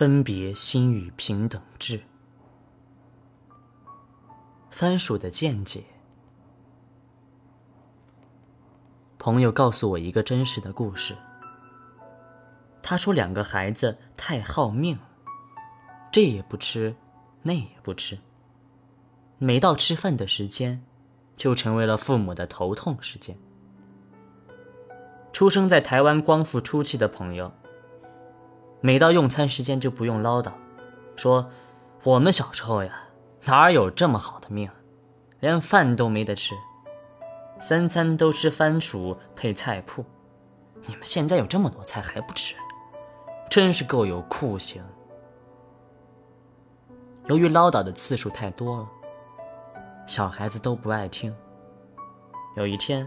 [0.00, 2.00] 分别心与平等智。
[4.70, 5.84] 番薯的见解。
[9.18, 11.14] 朋友告诉我一个真实的故事。
[12.80, 14.98] 他说两个孩子太好命，
[16.10, 16.96] 这也不吃，
[17.42, 18.18] 那也不吃。
[19.36, 20.82] 每到吃饭的时间，
[21.36, 23.36] 就成为了父母的头痛时间。
[25.30, 27.52] 出生在台湾光复初期的朋友，
[28.80, 30.52] 每到用餐时间就不用唠叨，
[31.16, 31.50] 说
[32.02, 33.04] 我们小时候呀，
[33.44, 34.70] 哪有这么好的命，
[35.40, 36.54] 连饭都没得吃，
[37.58, 40.04] 三餐都吃番薯配菜铺。
[40.86, 42.54] 你们现在有这么多菜还不吃，
[43.50, 44.82] 真是够有酷刑。
[47.26, 48.86] 由于唠叨的次数太多了，
[50.06, 51.36] 小孩子都不爱听。
[52.56, 53.06] 有一天，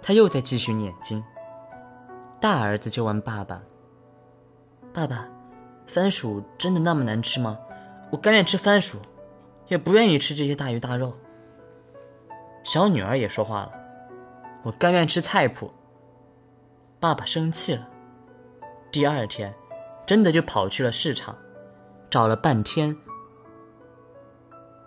[0.00, 1.22] 他又在继续念经。
[2.40, 3.60] 大儿子就问爸爸
[4.94, 5.28] ：“爸爸，
[5.88, 7.58] 番薯真的那么难吃吗？
[8.12, 8.96] 我甘愿吃番薯，
[9.66, 11.12] 也不愿意吃这些大鱼大肉。”
[12.62, 13.72] 小女儿也说话了
[14.62, 15.70] ：“我甘愿吃菜谱。”
[17.00, 17.88] 爸爸生气了。
[18.92, 19.52] 第二天，
[20.06, 21.36] 真的就跑去了市场，
[22.08, 22.96] 找了半天，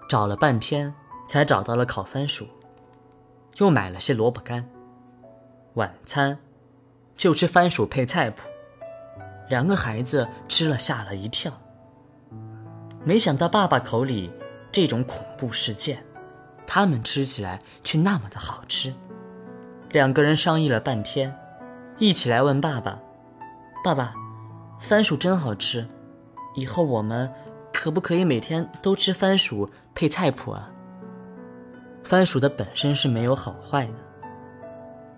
[0.07, 0.95] 找了半天
[1.27, 2.47] 才找到了烤番薯，
[3.57, 4.67] 又买了些萝卜干。
[5.73, 6.39] 晚餐。
[7.17, 8.47] 就吃番薯配菜谱，
[9.49, 11.51] 两个孩子吃了吓了一跳。
[13.03, 14.31] 没想到爸爸口里
[14.71, 16.03] 这种恐怖事件，
[16.65, 18.93] 他们吃起来却那么的好吃。
[19.91, 21.33] 两个人商议了半天，
[21.97, 22.99] 一起来问爸爸
[23.83, 24.13] ：“爸爸，
[24.79, 25.87] 番薯真好吃，
[26.55, 27.31] 以后我们
[27.71, 30.69] 可不可以每天都吃番薯配菜谱啊？”
[32.03, 33.93] 番薯的本身是没有好坏的，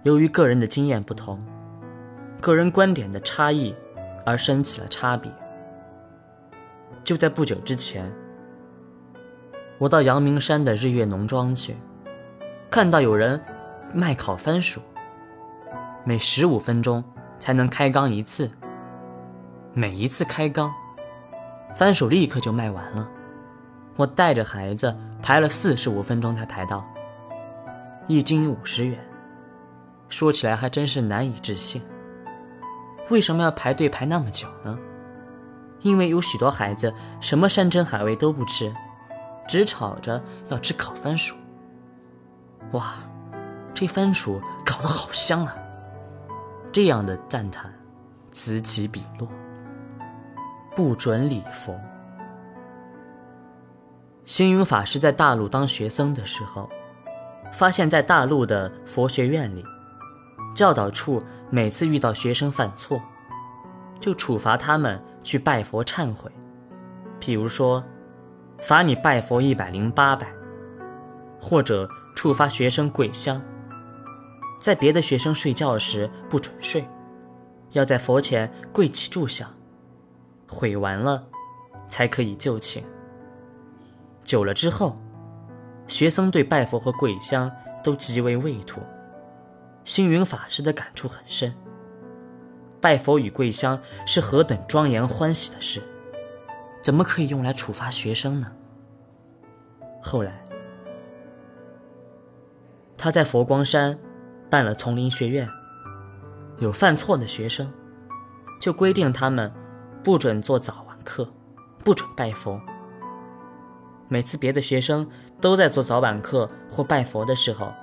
[0.03, 1.43] 由于个人的经验不同。
[2.39, 3.75] 个人观点的差异，
[4.29, 5.31] 而生起了差别。
[7.03, 8.11] 就在不久之前，
[9.79, 11.75] 我到阳明山的日月农庄去，
[12.69, 13.41] 看到有人
[13.91, 14.79] 卖烤番薯，
[16.03, 17.03] 每十五分钟
[17.39, 18.47] 才能开缸一次。
[19.73, 20.71] 每一次开缸，
[21.75, 23.09] 番薯立刻就卖完了。
[23.95, 26.85] 我带着孩子排了四十五分钟才排到，
[28.07, 28.99] 一斤五十元，
[30.09, 31.81] 说起来还真是难以置信。
[33.09, 34.77] 为什么要排队排那么久呢？
[35.81, 38.73] 因为有许多孩子什么山珍海味都不吃，
[39.47, 41.35] 只吵着要吃烤番薯。
[42.73, 42.93] 哇，
[43.73, 45.55] 这番薯烤得好香啊！
[46.71, 47.73] 这样的赞叹
[48.29, 49.27] 此起彼落。
[50.75, 51.77] 不准礼佛。
[54.25, 56.69] 星云法师在大陆当学僧的时候，
[57.51, 59.65] 发现，在大陆的佛学院里。
[60.53, 63.01] 教导处每次遇到学生犯错，
[63.99, 66.31] 就处罚他们去拜佛忏悔。
[67.19, 67.83] 譬如说，
[68.59, 70.31] 罚你拜佛一百零八拜，
[71.41, 73.41] 或者处罚学生跪香。
[74.61, 76.87] 在别的学生睡觉时不准睡，
[77.71, 79.49] 要在佛前跪起住下，
[80.47, 81.25] 悔完了
[81.87, 82.83] 才可以就寝。
[84.23, 84.93] 久了之后，
[85.87, 87.49] 学生对拜佛和跪香
[87.83, 88.83] 都极为畏妥。
[89.89, 91.51] 星云法师的感触很深。
[92.79, 95.81] 拜佛与跪香是何等庄严欢喜的事，
[96.83, 98.51] 怎么可以用来处罚学生呢？
[99.99, 100.43] 后来，
[102.95, 103.97] 他在佛光山
[104.47, 105.49] 办了丛林学院，
[106.59, 107.73] 有犯错的学生，
[108.61, 109.51] 就规定他们
[110.03, 111.27] 不准做早晚课，
[111.83, 112.61] 不准拜佛。
[114.07, 115.09] 每次别的学生
[115.41, 117.73] 都在做早晚课或拜佛的时候。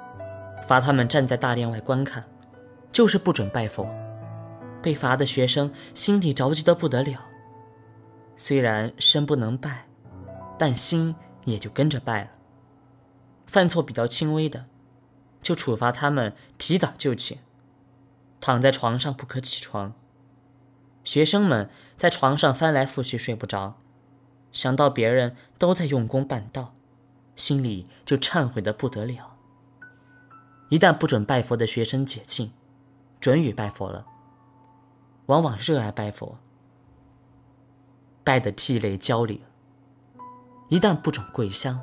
[0.67, 2.25] 罚他们站在大殿外观看，
[2.93, 3.89] 就是不准拜佛。
[4.83, 7.27] 被罚的学生心里着急得不得了。
[8.37, 9.87] 虽然身不能拜，
[10.59, 12.31] 但心也就跟着拜了。
[13.47, 14.66] 犯错比较轻微的，
[15.43, 17.39] 就处罚他们提早就寝，
[18.41, 19.95] 躺在床上不可起床。
[21.03, 23.78] 学生们在床上翻来覆去睡不着，
[24.53, 26.75] 想到别人都在用功办道，
[27.36, 29.35] 心里就忏悔得不得了。
[30.68, 32.53] 一旦不准拜佛的学生解禁，
[33.21, 34.04] 准予拜佛了，
[35.27, 36.39] 往往热爱拜佛，
[38.24, 39.41] 拜得涕泪交领。
[40.68, 41.80] 一旦不准跪香，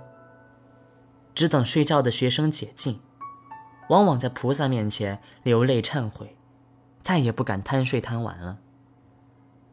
[1.34, 3.00] 只等睡觉的学生解禁，
[3.88, 6.36] 往往在菩萨面前流泪忏悔，
[7.02, 8.58] 再也不敢贪睡贪玩了。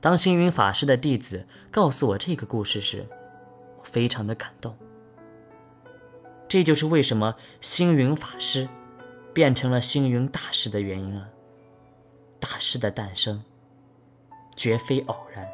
[0.00, 3.08] 当星云法师的弟子告诉我这个故事时，
[3.80, 4.76] 我非常的感动。
[6.46, 8.68] 这就是为什么星云法师。
[9.40, 11.26] 变成了星云大师的原因了。
[12.38, 13.42] 大师的诞生，
[14.54, 15.48] 绝非偶然。